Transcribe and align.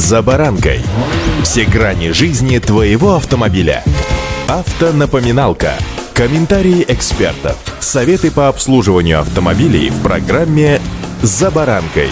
«За 0.00 0.22
баранкой». 0.22 0.80
Все 1.42 1.66
грани 1.66 2.12
жизни 2.12 2.58
твоего 2.58 3.16
автомобиля. 3.16 3.84
Автонапоминалка. 4.48 5.74
Комментарии 6.14 6.86
экспертов. 6.88 7.58
Советы 7.80 8.30
по 8.30 8.48
обслуживанию 8.48 9.20
автомобилей 9.20 9.90
в 9.90 10.02
программе 10.02 10.80
«За 11.20 11.50
баранкой». 11.50 12.08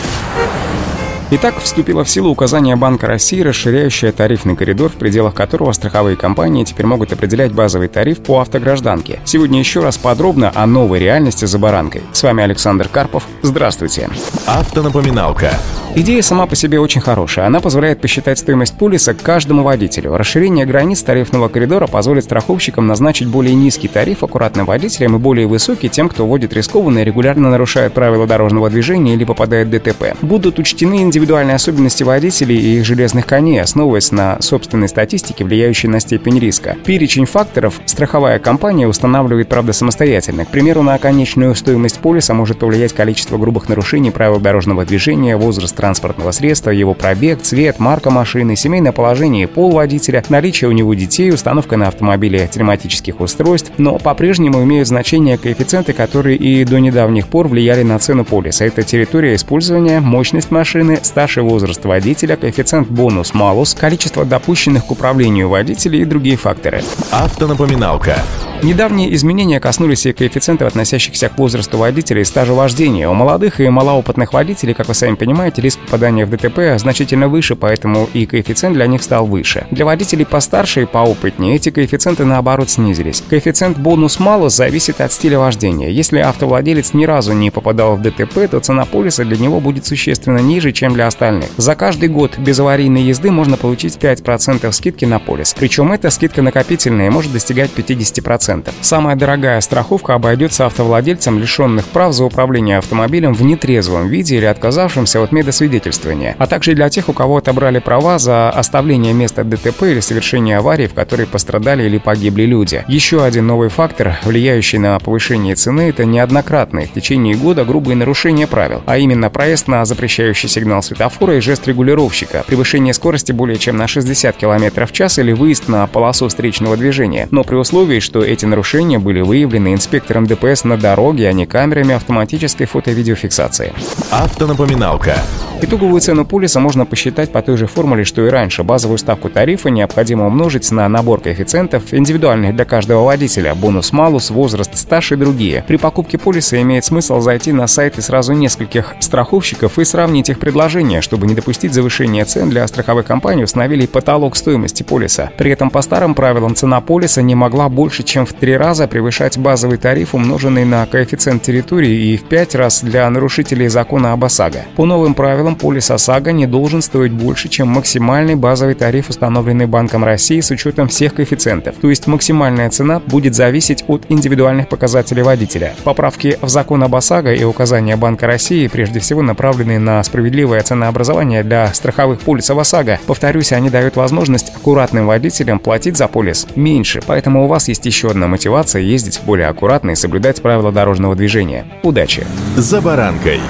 Итак, 1.31 1.57
вступило 1.63 2.05
в 2.05 2.11
силу 2.11 2.31
указание 2.31 2.77
Банка 2.77 3.07
России, 3.07 3.41
расширяющее 3.41 4.13
тарифный 4.13 4.57
коридор, 4.57 4.91
в 4.91 4.95
пределах 4.95 5.35
которого 5.35 5.73
страховые 5.73 6.17
компании 6.17 6.65
теперь 6.65 6.87
могут 6.87 7.13
определять 7.13 7.53
базовый 7.53 7.89
тариф 7.89 8.19
по 8.23 8.41
автогражданке. 8.41 9.21
Сегодня 9.25 9.59
еще 9.59 9.81
раз 9.81 9.97
подробно 9.97 10.53
о 10.55 10.67
новой 10.67 11.01
реальности 11.01 11.47
за 11.47 11.59
баранкой. 11.59 12.03
С 12.13 12.23
вами 12.23 12.43
Александр 12.45 12.89
Карпов. 12.89 13.27
Здравствуйте. 13.43 14.11
Автонапоминалка. 14.47 15.53
Идея 15.95 16.23
сама 16.23 16.47
по 16.47 16.55
себе 16.55 16.79
очень 16.79 17.01
хорошая. 17.01 17.47
Она 17.47 17.61
позволяет 17.61 18.01
посчитать 18.01 18.39
стоимость 18.39 18.77
полиса 18.77 19.15
каждому 19.15 19.63
водителю. 19.63 20.17
Расширение 20.17 20.67
границ 20.67 21.03
тарифного 21.03 21.49
коридора 21.49 21.87
позволит 21.87 22.25
страховщикам 22.25 22.87
назначить 22.87 23.27
более 23.27 23.55
низкий 23.55 23.89
тариф 23.89 24.23
аккуратным 24.23 24.67
водителям 24.67 25.17
и 25.17 25.19
более 25.19 25.47
высокий 25.47 25.89
тем, 25.89 26.09
кто 26.09 26.27
водит 26.27 26.53
рискованно 26.53 27.01
и 27.01 27.05
регулярно 27.05 27.51
нарушает 27.51 27.95
правила 27.95 28.27
дорожного 28.27 28.71
движения 28.71 29.15
или 29.15 29.25
попадает 29.25 29.69
в 29.69 29.71
ДТП. 29.71 30.15
Будут 30.21 30.59
учтены 30.59 31.03
индивидуальные 31.03 31.57
особенности 31.57 32.03
водителей 32.03 32.57
и 32.57 32.79
их 32.79 32.85
железных 32.85 33.27
коней, 33.27 33.61
основываясь 33.61 34.13
на 34.13 34.41
собственной 34.41 34.89
статистике, 34.89 35.45
влияющей 35.45 35.89
на 35.89 36.01
степень 36.01 36.39
риска. 36.39 36.77
Перечень 36.85 37.27
факторов 37.27 37.81
страховая 37.87 38.39
компания 38.39 38.87
устанавливает, 38.87 39.49
правда, 39.49 39.73
самостоятельно. 39.73 40.45
К 40.45 40.49
примеру, 40.49 40.83
на 40.83 40.99
конечную 40.99 41.55
стоимость 41.55 41.99
полиса 41.99 42.35
может 42.35 42.59
повлиять 42.59 42.93
количество 42.93 43.39
грубых 43.39 43.69
нарушений 43.69 44.11
правил 44.11 44.39
дорожного 44.39 44.85
движения, 44.85 45.37
возраст 45.37 45.79
транспортного 45.89 46.33
средства, 46.33 46.69
его 46.69 46.93
пробег, 46.93 47.41
цвет, 47.41 47.79
марка 47.79 48.11
машины, 48.11 48.57
семейное 48.57 48.93
положение 48.93 49.45
и 49.45 49.47
пол 49.47 49.71
водителя, 49.71 50.23
наличие 50.29 50.69
у 50.69 50.73
него 50.73 50.93
детей, 50.93 51.33
установка 51.33 51.79
на 51.79 51.89
автомобиле 51.89 52.47
тематических 52.47 53.21
устройств, 53.21 53.73
но 53.79 53.99
по-прежнему 53.99 54.63
имеют 54.65 54.87
значение 54.87 55.39
коэффициенты, 55.39 55.95
которые 55.95 56.37
и 56.37 56.63
до 56.67 56.79
недавних 56.79 57.29
пор 57.29 57.49
влияли 57.49 57.85
на 57.85 57.99
цену 57.99 58.27
полиса. 58.27 58.67
Это 58.67 58.83
территория 58.83 59.35
использования, 59.35 60.01
мощность 60.01 60.51
машины, 60.51 60.99
старший 61.03 61.43
возраст 61.43 61.83
водителя, 61.83 62.37
коэффициент 62.37 62.89
бонус-малус, 62.89 63.73
количество 63.73 64.27
допущенных 64.27 64.85
к 64.85 64.91
управлению 64.91 65.49
водителей 65.49 66.03
и 66.03 66.05
другие 66.05 66.37
факторы. 66.37 66.83
Автонапоминалка. 67.13 68.19
Недавние 68.61 69.15
изменения 69.15 69.61
коснулись 69.61 70.05
и 70.07 70.13
коэффициентов, 70.13 70.67
относящихся 70.67 71.29
к 71.29 71.39
возрасту 71.39 71.79
водителя 71.79 72.23
и 72.23 72.25
стажу 72.25 72.57
вождения. 72.57 73.09
У 73.09 73.15
молодых 73.15 73.61
и 73.61 73.69
малоопытных 73.69 74.33
водителей, 74.33 74.75
как 74.75 74.89
вы 74.89 74.95
сами 74.95 75.15
понимаете, 75.15 75.63
риск 75.63 75.79
попадания 75.79 76.27
в 76.27 76.31
ДТП 76.31 76.77
значительно 76.77 77.29
выше, 77.29 77.55
поэтому 77.55 78.09
и 78.13 78.27
коэффициент 78.27 78.75
для 78.75 78.89
них 78.89 79.05
стал 79.05 79.27
выше. 79.27 79.69
Для 79.71 79.85
водителей 79.85 80.27
постарше 80.27 80.83
и 80.83 80.87
поопытнее 80.87 81.55
эти 81.55 81.71
коэффициенты 81.71 82.25
наоборот 82.25 82.69
снизились. 82.69 83.23
Коэффициент 83.31 83.79
бонус-малус 83.79 84.57
зависит 84.57 85.01
от 85.01 85.13
стиля 85.13 85.39
вождения. 85.39 85.91
Если 85.91 86.19
автовладелец 86.19 86.95
ни 86.95 87.05
разу 87.05 87.35
не 87.35 87.53
попадал 87.53 87.95
в 87.95 88.03
ДТП, 88.03 88.49
то 88.51 88.59
цена 88.59 88.85
полиса 88.87 89.25
для 89.25 89.37
него 89.37 89.61
будет 89.61 89.87
существенно 89.87 90.39
ниже, 90.39 90.73
чем 90.73 90.95
для 90.95 91.07
остальных. 91.07 91.51
За 91.59 91.77
каждый 91.77 92.09
год 92.09 92.37
без 92.39 92.59
аварийной 92.59 93.03
езды 93.03 93.31
можно 93.31 93.57
получить 93.57 93.99
5% 93.99 94.73
скидки 94.73 95.05
на 95.05 95.21
полис. 95.21 95.55
Причем 95.57 95.93
эта 95.93 96.11
скидка 96.11 96.43
накопительная 96.43 97.07
и 97.07 97.11
может 97.11 97.33
достигать 97.33 97.71
50%. 97.77 98.48
Самая 98.81 99.17
дорогая 99.17 99.61
страховка 99.61 100.15
обойдется 100.15 100.67
автовладельцам, 100.67 101.39
лишенных 101.39 101.85
прав 101.87 102.13
за 102.13 102.25
управление 102.25 102.79
автомобилем 102.79 103.35
в 103.35 103.43
нетрезвом 103.43 104.09
виде 104.09 104.37
или 104.37 104.47
отказавшимся 104.47 105.23
от 105.23 105.33
медосвидетельствования, 105.33 106.35
а 106.39 106.47
также 106.47 106.75
для 106.75 106.89
тех, 106.89 107.09
у 107.09 107.13
кого 107.13 107.37
отобрали 107.37 107.79
права 107.79 108.19
за 108.19 108.51
оставление 108.51 109.13
места 109.13 109.45
ДТП 109.45 109.83
или 109.83 110.01
совершение 110.01 110.59
аварии, 110.59 110.87
в 110.87 110.95
которой 110.95 111.27
пострадали 111.27 111.85
или 111.85 111.99
погибли 111.99 112.45
люди. 112.45 112.85
Еще 112.89 113.23
один 113.23 113.47
новый 113.47 113.69
фактор, 113.69 114.17
влияющий 114.25 114.79
на 114.79 114.99
повышение 114.99 115.55
цены, 115.55 115.89
это 115.91 116.05
неоднократные 116.05 116.87
в 116.87 116.93
течение 116.93 117.35
года 117.35 117.65
грубые 117.65 117.97
нарушения 117.97 118.47
правил, 118.47 118.83
а 118.87 118.99
именно 118.99 119.31
проезд 119.31 119.69
на 119.69 119.85
запрещающий 119.85 120.49
сигнал 120.49 120.83
светофора 120.83 121.37
и 121.37 121.41
жест 121.41 121.67
регулировщика, 121.69 122.45
превышение 122.47 122.95
скорости 122.95 123.33
более 123.33 123.59
чем 123.59 123.77
на 123.77 123.87
60 123.87 124.37
км 124.37 124.87
в 124.87 124.93
час 124.93 125.19
или 125.19 125.33
выезд 125.33 125.69
на 125.69 125.87
полосу 125.87 126.29
встречного 126.29 126.77
движения, 126.77 127.29
но 127.31 127.45
при 127.45 127.57
условии, 127.57 128.01
что 128.01 128.21
эти 128.21 128.38
нарушения 128.47 128.99
были 128.99 129.21
выявлены 129.21 129.75
инспектором 129.75 130.27
ДПС 130.27 130.65
на 130.65 130.77
дороге, 130.77 131.29
а 131.29 131.33
не 131.33 131.47
камерами 131.47 131.95
автоматической 131.95 132.67
фото-видеофиксации. 132.67 133.73
Автонапоминалка. 134.11 135.17
Итоговую 135.61 136.01
цену 136.01 136.25
полиса 136.25 136.61
можно 136.61 136.87
посчитать 136.87 137.33
по 137.33 137.43
той 137.43 137.57
же 137.57 137.67
формуле, 137.67 138.05
что 138.05 138.25
и 138.25 138.31
раньше. 138.31 138.63
Базовую 138.63 138.97
ставку 138.97 139.29
тарифа 139.29 139.71
необходимо 139.71 140.27
умножить 140.29 140.71
на 140.71 140.89
набор 140.89 141.21
коэффициентов, 141.21 141.83
индивидуальных 141.91 142.55
для 142.55 142.65
каждого 142.65 143.05
водителя, 143.05 143.57
бонус-малус, 143.57 144.31
возраст, 144.31 144.77
стаж 144.79 145.11
и 145.11 145.17
другие. 145.17 145.65
При 145.67 145.77
покупке 145.77 146.17
полиса 146.17 146.61
имеет 146.63 146.85
смысл 146.85 147.21
зайти 147.21 147.51
на 147.51 147.67
сайты 147.67 148.03
сразу 148.03 148.35
нескольких 148.35 148.95
страховщиков 149.01 149.81
и 149.81 149.85
сравнить 149.85 150.29
их 150.29 150.39
предложения, 150.39 151.01
чтобы 151.01 151.27
не 151.27 151.35
допустить 151.35 151.75
завышения 151.75 152.25
цен 152.25 152.51
для 152.51 152.67
страховой 152.69 153.03
компании 153.03 153.43
установили 153.43 153.87
потолок 153.87 154.37
стоимости 154.37 154.85
полиса. 154.85 155.33
При 155.37 155.51
этом 155.51 155.71
по 155.71 155.83
старым 155.83 156.15
правилам 156.15 156.55
цена 156.55 156.81
полиса 156.81 157.21
не 157.21 157.35
могла 157.35 157.69
больше, 157.69 158.05
чем 158.05 158.27
в 158.29 158.35
три 158.35 158.57
раза 158.57 158.87
превышать 158.87 159.39
базовый 159.39 159.79
тариф, 159.79 160.15
умноженный 160.15 160.65
на 160.65 160.85
коэффициент 160.87 161.43
территории 161.43 162.13
и 162.13 162.17
в 162.17 162.25
пять 162.25 162.55
раз 162.55 162.83
для 162.83 163.09
нарушителей 163.09 163.69
закона 163.69 164.13
об 164.13 164.25
ОСАГО. 164.25 164.65
По 164.77 164.85
новым 164.85 165.15
правилам 165.15 165.57
полис 165.57 165.91
ОСАГО 165.91 166.33
не 166.33 166.47
должен 166.47 166.83
стоить 166.83 167.13
больше, 167.13 167.49
чем 167.49 167.69
максимальный 167.69 168.35
базовый 168.35 168.75
тариф, 168.75 169.09
установленный 169.09 169.67
Банком 169.67 170.05
России 170.05 170.41
с 170.41 170.51
учетом 170.51 170.89
всех 170.89 171.15
коэффициентов. 171.15 171.77
То 171.81 171.89
есть 171.89 172.07
максимальная 172.07 172.71
цена 172.71 173.01
будет 173.07 173.35
зависеть 173.35 173.85
от 173.89 174.05
индивидуальных 174.09 174.69
показателей 174.69 175.23
водителя. 175.23 175.75
Поправки 175.85 176.37
в 176.43 176.49
закон 176.49 176.83
об 176.83 176.95
ОСАГО 176.95 177.35
и 177.35 177.45
указания 177.45 177.97
Банка 177.97 178.27
России 178.27 178.67
прежде 178.67 179.01
всего 179.01 179.23
направлены 179.23 179.79
на 179.79 180.03
справедливое 180.03 180.61
ценообразование 180.61 181.43
для 181.43 181.73
страховых 181.73 182.21
полисов 182.21 182.59
ОСАГО. 182.59 183.01
Повторюсь, 183.07 183.53
они 183.53 183.71
дают 183.71 183.97
возможность 183.97 184.53
аккуратным 184.55 185.07
водителям 185.07 185.59
платить 185.59 185.97
за 185.97 186.09
полис 186.09 186.47
меньше, 186.57 187.01
поэтому 187.07 187.45
у 187.45 187.47
вас 187.47 187.69
есть 187.69 187.87
еще 187.87 188.09
одна 188.09 188.18
мотивация 188.27 188.83
ездить 188.83 189.21
более 189.25 189.49
аккуратно 189.49 189.93
и 189.93 189.95
соблюдать 189.95 190.43
правила 190.43 190.73
дорожного 190.73 191.15
движения. 191.15 191.67
Удачи! 191.83 192.27
За 192.57 192.81
баранкой. 192.81 193.41